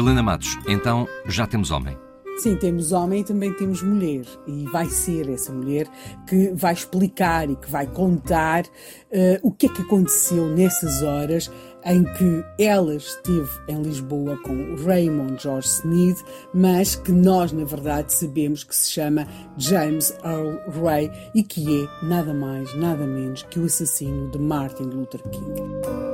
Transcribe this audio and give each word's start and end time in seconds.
Helena 0.00 0.22
Matos, 0.22 0.58
então 0.66 1.06
já 1.26 1.46
temos 1.46 1.70
homem. 1.70 1.96
Sim, 2.38 2.56
temos 2.56 2.90
homem 2.90 3.20
e 3.20 3.24
também 3.24 3.52
temos 3.52 3.82
mulher. 3.82 4.24
E 4.46 4.64
vai 4.72 4.86
ser 4.86 5.28
essa 5.28 5.52
mulher 5.52 5.86
que 6.26 6.52
vai 6.54 6.72
explicar 6.72 7.50
e 7.50 7.54
que 7.54 7.70
vai 7.70 7.86
contar 7.86 8.64
uh, 8.64 9.38
o 9.42 9.52
que 9.52 9.66
é 9.66 9.68
que 9.68 9.82
aconteceu 9.82 10.46
nessas 10.46 11.02
horas 11.02 11.50
em 11.84 12.04
que 12.04 12.44
ela 12.58 12.94
esteve 12.94 13.50
em 13.68 13.82
Lisboa 13.82 14.36
com 14.42 14.76
Raymond 14.84 15.42
George 15.42 15.68
Sneed, 15.68 16.16
mas 16.54 16.96
que 16.96 17.12
nós, 17.12 17.52
na 17.52 17.64
verdade, 17.64 18.12
sabemos 18.12 18.64
que 18.64 18.76
se 18.76 18.90
chama 18.90 19.26
James 19.56 20.14
Earl 20.24 20.58
Ray 20.82 21.10
e 21.34 21.42
que 21.42 21.84
é 21.84 22.06
nada 22.06 22.34
mais, 22.34 22.74
nada 22.74 23.06
menos 23.06 23.42
que 23.44 23.58
o 23.58 23.64
assassino 23.64 24.30
de 24.30 24.38
Martin 24.38 24.84
Luther 24.84 25.22
King 25.30 26.10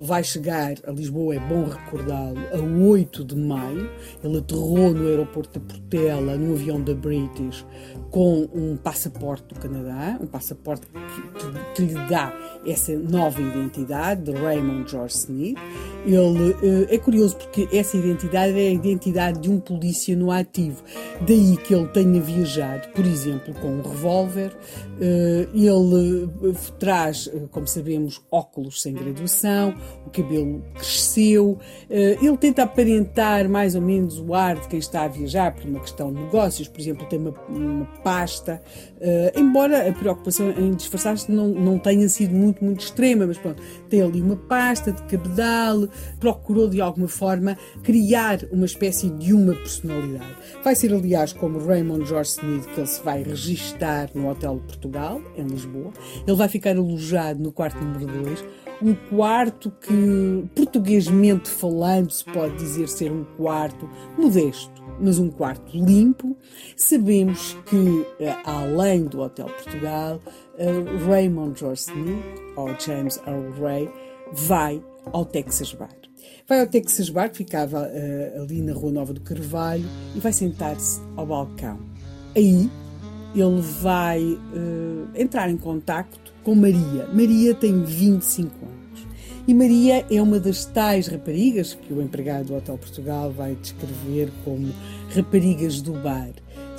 vai 0.00 0.24
chegar 0.24 0.74
a 0.86 0.90
Lisboa, 0.90 1.36
é 1.36 1.38
bom 1.38 1.64
recordá-lo, 1.64 2.38
a 2.52 2.88
8 2.88 3.24
de 3.24 3.36
maio. 3.36 3.90
Ele 4.24 4.38
aterrou 4.38 4.94
no 4.94 5.06
aeroporto 5.06 5.60
da 5.60 5.66
Portela, 5.66 6.36
no 6.36 6.54
avião 6.54 6.80
da 6.80 6.94
British, 6.94 7.64
com 8.10 8.48
um 8.54 8.76
passaporte 8.76 9.54
do 9.54 9.60
Canadá, 9.60 10.18
um 10.20 10.26
passaporte 10.26 10.86
que, 10.86 10.92
que, 10.94 11.74
que 11.74 11.82
lhe 11.82 12.08
dá 12.08 12.32
essa 12.66 12.92
nova 12.92 13.40
identidade 13.40 14.22
de 14.22 14.32
Raymond 14.32 14.90
George 14.90 15.14
Smith. 15.14 15.58
Ele 16.04 16.56
eh, 16.62 16.94
é 16.94 16.98
curioso 16.98 17.36
porque 17.36 17.68
essa 17.76 17.96
identidade 17.96 18.58
é 18.58 18.68
a 18.68 18.70
identidade 18.70 19.40
de 19.40 19.50
um 19.50 19.60
polícia 19.60 20.16
no 20.16 20.30
ativo. 20.30 20.82
Daí 21.26 21.56
que 21.58 21.74
ele 21.74 21.86
tenha 21.88 22.20
viajado, 22.20 22.88
por 22.88 23.04
exemplo, 23.04 23.54
com 23.54 23.68
um 23.68 23.82
revólver. 23.82 24.56
Eh, 25.00 25.48
ele 25.52 26.30
eh, 26.44 26.54
traz, 26.78 27.30
como 27.50 27.66
sabemos, 27.66 28.20
óculos 28.30 28.80
sem 28.80 28.94
graduação, 28.94 29.74
o 30.06 30.10
cabelo 30.10 30.62
cresceu. 30.74 31.58
Ele 31.88 32.36
tenta 32.36 32.62
aparentar 32.62 33.48
mais 33.48 33.74
ou 33.74 33.82
menos 33.82 34.18
o 34.18 34.34
ar 34.34 34.56
de 34.56 34.68
quem 34.68 34.78
está 34.78 35.02
a 35.02 35.08
viajar 35.08 35.54
por 35.54 35.64
uma 35.64 35.80
questão 35.80 36.12
de 36.12 36.20
negócios. 36.20 36.68
Por 36.68 36.80
exemplo, 36.80 37.06
tem 37.06 37.18
uma, 37.18 37.34
uma 37.48 37.84
pasta, 38.02 38.62
embora 39.34 39.88
a 39.88 39.92
preocupação 39.92 40.50
em 40.50 40.74
disfarçar-se 40.74 41.30
não, 41.30 41.48
não 41.48 41.78
tenha 41.78 42.08
sido 42.08 42.34
muito, 42.34 42.64
muito 42.64 42.80
extrema, 42.80 43.26
mas 43.26 43.38
pronto, 43.38 43.62
tem 43.88 44.02
ali 44.02 44.20
uma 44.20 44.36
pasta 44.36 44.92
de 44.92 45.02
cabedal 45.02 45.89
procurou 46.18 46.68
de 46.68 46.80
alguma 46.80 47.08
forma 47.08 47.56
criar 47.82 48.40
uma 48.50 48.66
espécie 48.66 49.10
de 49.10 49.32
uma 49.32 49.54
personalidade. 49.54 50.36
Vai 50.62 50.74
ser, 50.74 50.92
aliás, 50.92 51.32
como 51.32 51.58
Raymond 51.58 52.06
George 52.06 52.30
Smith 52.30 52.66
que 52.66 52.80
ele 52.80 52.86
se 52.86 53.02
vai 53.02 53.22
registar 53.22 54.10
no 54.14 54.28
Hotel 54.28 54.56
de 54.56 54.66
Portugal, 54.66 55.20
em 55.36 55.44
Lisboa. 55.44 55.92
Ele 56.26 56.36
vai 56.36 56.48
ficar 56.48 56.76
alojado 56.76 57.42
no 57.42 57.52
quarto 57.52 57.82
número 57.82 58.06
2, 58.24 58.44
um 58.82 58.94
quarto 58.94 59.70
que, 59.70 60.48
portuguesmente 60.54 61.50
falando, 61.50 62.10
se 62.10 62.24
pode 62.24 62.56
dizer 62.56 62.88
ser 62.88 63.12
um 63.12 63.24
quarto 63.36 63.88
modesto, 64.16 64.82
mas 65.00 65.18
um 65.18 65.30
quarto 65.30 65.76
limpo. 65.76 66.36
Sabemos 66.76 67.56
que, 67.66 68.06
eh, 68.18 68.34
além 68.44 69.04
do 69.04 69.20
Hotel 69.20 69.46
Portugal, 69.46 70.20
eh, 70.58 70.66
Raymond 71.06 71.58
George 71.58 71.82
Smith, 71.82 72.24
ou 72.56 72.68
James 72.78 73.20
Earl 73.26 73.50
Ray, 73.60 73.90
vai 74.32 74.82
ao 75.06 75.24
Texas 75.24 75.72
Bar. 75.72 75.94
Vai 76.48 76.60
ao 76.60 76.66
Texas 76.66 77.08
Bar, 77.08 77.30
que 77.30 77.38
ficava 77.38 77.82
uh, 77.82 78.42
ali 78.42 78.60
na 78.60 78.72
Rua 78.72 78.92
Nova 78.92 79.12
do 79.12 79.20
Carvalho, 79.20 79.84
e 80.14 80.20
vai 80.20 80.32
sentar-se 80.32 81.00
ao 81.16 81.26
balcão. 81.26 81.78
Aí 82.36 82.70
ele 83.34 83.60
vai 83.60 84.22
uh, 84.22 85.08
entrar 85.14 85.50
em 85.50 85.56
contacto 85.56 86.32
com 86.42 86.54
Maria. 86.54 87.06
Maria 87.12 87.54
tem 87.54 87.82
25 87.84 88.64
anos. 88.64 88.80
E 89.46 89.54
Maria 89.54 90.04
é 90.10 90.20
uma 90.20 90.38
das 90.38 90.64
tais 90.64 91.06
raparigas 91.06 91.74
que 91.74 91.92
o 91.92 92.02
empregado 92.02 92.46
do 92.46 92.56
Hotel 92.56 92.76
Portugal 92.78 93.32
vai 93.32 93.54
descrever 93.54 94.30
como 94.44 94.72
raparigas 95.14 95.80
do 95.80 95.92
bar. 95.94 96.30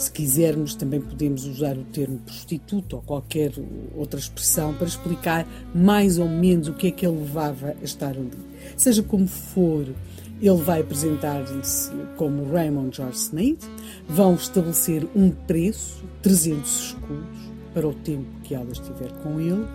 Se 0.02 0.10
quisermos, 0.10 0.74
também 0.74 1.00
podemos 1.00 1.46
usar 1.46 1.78
o 1.78 1.84
termo 1.84 2.18
prostituta 2.26 2.96
ou 2.96 3.04
qualquer 3.04 3.52
outra 3.96 4.20
expressão 4.20 4.74
para 4.74 4.88
explicar 4.88 5.48
mais 5.76 6.18
ou 6.18 6.28
menos 6.28 6.70
o 6.70 6.74
que 6.74 6.88
é 6.88 6.92
que 6.92 7.06
ele 7.06 7.20
levava 7.20 7.76
a 7.80 7.84
estar 7.84 8.10
ali. 8.10 8.32
Seja 8.76 9.04
como 9.04 9.28
for, 9.28 9.86
ele 10.42 10.58
vai 10.64 10.82
apresentar-se 10.82 11.92
como 12.18 12.52
Raymond 12.52 12.98
George 12.98 13.16
Snape, 13.16 13.60
vão 14.10 14.34
estabelecer 14.34 15.08
um 15.16 15.30
preço, 15.30 16.04
300 16.24 16.80
escudos, 16.80 17.52
para 17.72 17.88
o 17.88 17.94
tempo 17.94 18.26
que 18.44 18.56
ela 18.56 18.72
estiver 18.72 19.12
com 19.22 19.40
ele. 19.40 19.68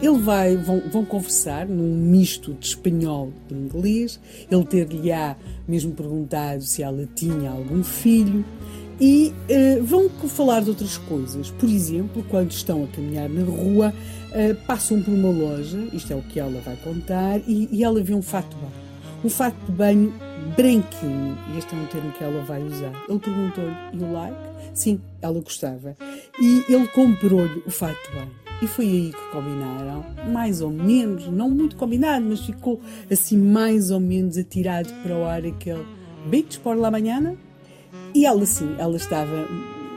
Ele 0.00 0.18
vai, 0.18 0.56
vão, 0.56 0.80
vão 0.90 1.04
conversar 1.04 1.68
num 1.68 1.94
misto 1.94 2.54
de 2.54 2.68
espanhol 2.68 3.32
e 3.50 3.54
inglês. 3.54 4.18
Ele 4.50 4.64
ter-lhe-á 4.64 5.36
mesmo 5.66 5.92
perguntado 5.92 6.62
se 6.62 6.82
ela 6.82 7.06
tinha 7.14 7.50
algum 7.50 7.84
filho 7.84 8.42
e 9.00 9.32
uh, 9.50 9.84
vão 9.84 10.08
falar 10.08 10.60
de 10.60 10.70
outras 10.70 10.98
coisas. 10.98 11.50
Por 11.50 11.68
exemplo, 11.68 12.24
quando 12.28 12.50
estão 12.50 12.84
a 12.84 12.86
caminhar 12.88 13.28
na 13.28 13.44
rua, 13.44 13.92
uh, 14.30 14.54
passam 14.66 15.00
por 15.02 15.12
uma 15.12 15.30
loja, 15.30 15.78
isto 15.92 16.12
é 16.12 16.16
o 16.16 16.22
que 16.22 16.40
ela 16.40 16.60
vai 16.60 16.76
contar, 16.76 17.40
e, 17.46 17.68
e 17.70 17.84
ela 17.84 18.02
vê 18.02 18.14
um 18.14 18.22
fato 18.22 18.54
de 18.54 18.56
banho. 18.56 18.88
Um 19.24 19.28
fato 19.28 19.56
de 19.66 19.72
banho 19.72 20.12
branquinho, 20.56 21.38
e 21.52 21.58
este 21.58 21.74
é 21.74 21.78
um 21.78 21.86
termo 21.86 22.12
que 22.12 22.24
ela 22.24 22.42
vai 22.44 22.62
usar. 22.62 22.92
Ele 23.08 23.18
perguntou-lhe, 23.18 23.76
you 23.92 24.12
like? 24.12 24.36
Sim, 24.74 25.00
ela 25.20 25.40
gostava. 25.40 25.96
E 26.40 26.64
ele 26.68 26.86
comprou-lhe 26.88 27.62
o 27.66 27.70
fato 27.70 27.98
de 28.08 28.16
banho. 28.16 28.30
E 28.60 28.66
foi 28.66 28.86
aí 28.86 29.12
que 29.12 29.30
combinaram, 29.30 30.04
mais 30.32 30.60
ou 30.60 30.70
menos, 30.70 31.28
não 31.28 31.48
muito 31.48 31.76
combinado, 31.76 32.26
mas 32.28 32.40
ficou 32.40 32.80
assim 33.08 33.38
mais 33.38 33.92
ou 33.92 34.00
menos 34.00 34.36
atirado 34.36 34.92
para 35.02 35.16
o 35.16 35.24
ar 35.24 35.44
aquele 35.44 35.86
beach 36.28 36.58
por 36.58 36.76
la 36.76 36.90
manhã 36.90 37.36
e 38.14 38.24
ela 38.24 38.44
sim, 38.46 38.74
ela 38.78 38.96
estava 38.96 39.46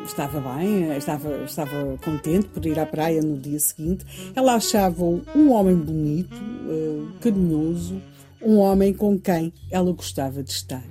estava 0.06 0.42
bem, 0.56 0.98
estava, 0.98 1.44
estava 1.44 1.98
contente 2.04 2.48
por 2.48 2.66
ir 2.66 2.80
à 2.80 2.86
praia 2.86 3.22
no 3.22 3.38
dia 3.38 3.60
seguinte. 3.60 4.06
Ela 4.36 4.56
achava 4.56 5.04
um 5.04 5.52
homem 5.52 5.76
bonito, 5.76 6.36
uh, 6.36 7.08
carinhoso, 7.22 8.02
um 8.42 8.58
homem 8.58 8.94
com 8.94 9.20
quem 9.20 9.54
ela 9.70 9.92
gostava 9.94 10.44
de 10.44 10.52
estar. 10.52 10.84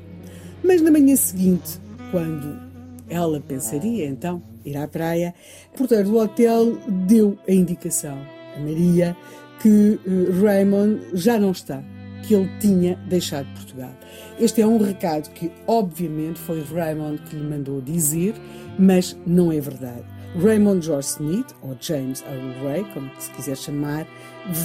Mas 0.63 0.81
na 0.81 0.91
manhã 0.91 1.17
seguinte, 1.17 1.81
quando 2.11 2.61
ela 3.09 3.41
pensaria 3.41 4.07
então 4.07 4.41
ir 4.65 4.77
à 4.77 4.87
praia, 4.87 5.35
o 5.75 5.79
porteiro 5.79 6.11
do 6.11 6.19
hotel 6.19 6.79
deu 7.07 7.37
a 7.49 7.53
indicação 7.53 8.17
a 8.57 8.61
Maria 8.61 9.17
que 9.61 9.99
uh, 10.07 10.43
Raymond 10.43 11.01
já 11.13 11.39
não 11.39 11.51
está, 11.51 11.83
que 12.23 12.35
ele 12.35 12.51
tinha 12.61 12.97
deixado 13.09 13.47
Portugal. 13.55 13.93
Este 14.39 14.63
é 14.63 14.67
um 14.67 14.79
recado 14.79 15.31
que, 15.31 15.51
obviamente, 15.67 16.39
foi 16.39 16.63
Raymond 16.63 17.21
que 17.23 17.37
lhe 17.37 17.43
mandou 17.43 17.81
dizer, 17.81 18.35
mas 18.79 19.17
não 19.27 19.53
é 19.53 19.61
verdade. 19.61 20.05
Raymond 20.39 20.85
George 20.85 21.09
Smith, 21.09 21.55
ou 21.61 21.77
James 21.81 22.23
Earl 22.23 22.65
Ray, 22.65 22.85
como 22.95 23.11
se 23.19 23.31
quiser 23.33 23.57
chamar, 23.57 24.07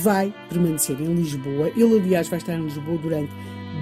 vai 0.02 0.34
permanecer 0.48 1.00
em 1.02 1.16
Lisboa. 1.16 1.70
Ele, 1.76 2.00
aliás, 2.00 2.28
vai 2.28 2.38
estar 2.38 2.54
em 2.54 2.64
Lisboa 2.64 2.98
durante 3.00 3.32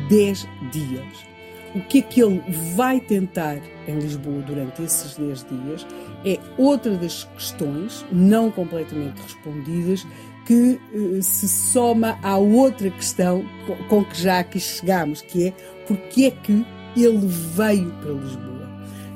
10 0.10 0.48
dias. 0.72 1.34
O 1.76 1.82
que 1.82 2.00
é 2.00 2.02
que 2.04 2.22
ele 2.22 2.42
vai 2.76 3.00
tentar 3.00 3.58
em 3.88 4.00
Lisboa 4.00 4.42
durante 4.44 4.84
esses 4.84 5.18
10 5.18 5.46
dias 5.46 5.88
é 6.24 6.40
outra 6.58 6.96
das 6.96 7.24
questões 7.36 8.06
não 8.12 8.52
completamente 8.52 9.20
respondidas 9.22 10.06
que 10.46 10.80
uh, 10.94 11.22
se 11.22 11.48
soma 11.48 12.18
à 12.22 12.38
outra 12.38 12.90
questão 12.90 13.46
com, 13.66 13.76
com 13.88 14.06
que 14.06 14.22
já 14.22 14.40
aqui 14.40 14.60
chegámos, 14.60 15.22
que 15.22 15.48
é 15.48 15.52
porque 15.88 16.26
é 16.26 16.32
que 16.32 16.66
ele 16.96 17.28
veio 17.28 17.92
para 18.02 18.12
Lisboa. 18.12 18.63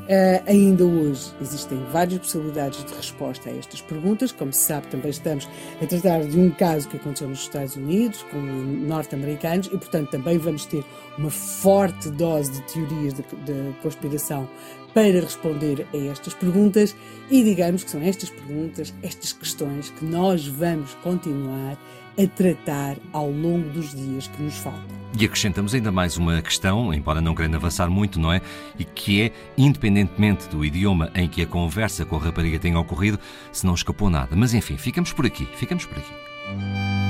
Uh, 0.07 0.41
ainda 0.47 0.85
hoje 0.85 1.33
existem 1.41 1.77
várias 1.91 2.19
possibilidades 2.19 2.81
de 2.85 2.93
resposta 2.93 3.49
a 3.49 3.57
estas 3.57 3.81
perguntas. 3.81 4.31
Como 4.31 4.53
se 4.53 4.59
sabe, 4.59 4.87
também 4.87 5.11
estamos 5.11 5.49
a 5.81 5.85
tratar 5.85 6.23
de 6.23 6.39
um 6.39 6.49
caso 6.49 6.87
que 6.87 6.95
aconteceu 6.95 7.27
nos 7.27 7.39
Estados 7.39 7.75
Unidos, 7.75 8.23
com 8.31 8.37
norte-americanos, 8.37 9.67
e, 9.67 9.71
portanto, 9.71 10.09
também 10.09 10.37
vamos 10.37 10.65
ter 10.65 10.81
uma 11.17 11.29
forte 11.29 12.09
dose 12.09 12.53
de 12.53 12.61
teorias 12.73 13.15
de, 13.15 13.21
de 13.21 13.73
conspiração 13.81 14.47
para 14.93 15.19
responder 15.19 15.85
a 15.93 15.97
estas 15.97 16.33
perguntas. 16.33 16.95
E 17.29 17.43
digamos 17.43 17.83
que 17.83 17.91
são 17.91 18.01
estas 18.01 18.29
perguntas, 18.29 18.93
estas 19.03 19.33
questões 19.33 19.89
que 19.89 20.05
nós 20.05 20.47
vamos 20.47 20.93
continuar 21.03 21.77
a 22.17 22.27
tratar 22.27 22.97
ao 23.11 23.29
longo 23.29 23.69
dos 23.71 23.93
dias 23.93 24.27
que 24.27 24.41
nos 24.41 24.55
faltam. 24.55 25.06
E 25.19 25.25
acrescentamos 25.25 25.73
ainda 25.73 25.91
mais 25.91 26.15
uma 26.15 26.39
questão, 26.43 26.93
embora 26.93 27.19
não 27.19 27.33
querendo 27.33 27.55
avançar 27.55 27.89
muito, 27.89 28.19
não 28.19 28.31
é? 28.31 28.39
E 28.77 28.83
que 28.85 29.23
é, 29.23 29.31
independentemente 29.57 30.47
do 30.47 30.63
idioma 30.63 31.09
em 31.15 31.27
que 31.27 31.41
a 31.41 31.47
conversa 31.47 32.05
com 32.05 32.17
a 32.17 32.19
rapariga 32.19 32.59
tenha 32.59 32.79
ocorrido, 32.79 33.19
se 33.51 33.65
não 33.65 33.73
escapou 33.73 34.11
nada. 34.11 34.35
Mas 34.35 34.53
enfim, 34.53 34.77
ficamos 34.77 35.11
por 35.11 35.25
aqui, 35.25 35.47
ficamos 35.55 35.85
por 35.85 35.97
aqui. 35.97 37.06